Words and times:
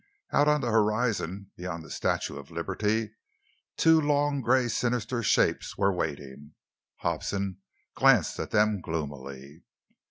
Out 0.31 0.47
on 0.47 0.61
the 0.61 0.71
horizon, 0.71 1.51
beyond 1.55 1.83
the 1.83 1.91
Statue 1.91 2.35
of 2.35 2.49
Liberty, 2.49 3.11
two 3.77 4.01
long, 4.01 4.41
grey, 4.41 4.67
sinister 4.67 5.21
shapes 5.21 5.77
were 5.77 5.93
waiting. 5.93 6.53
Hobson 7.01 7.59
glanced 7.93 8.39
at 8.39 8.49
them 8.49 8.81
gloomily. 8.81 9.61